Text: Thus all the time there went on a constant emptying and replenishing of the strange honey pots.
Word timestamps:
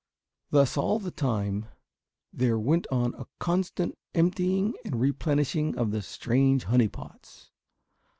Thus 0.49 0.77
all 0.77 0.97
the 0.97 1.11
time 1.11 1.67
there 2.33 2.57
went 2.57 2.87
on 2.91 3.13
a 3.13 3.27
constant 3.37 3.93
emptying 4.15 4.73
and 4.83 4.99
replenishing 4.99 5.77
of 5.77 5.91
the 5.91 6.01
strange 6.01 6.63
honey 6.63 6.87
pots. 6.87 7.51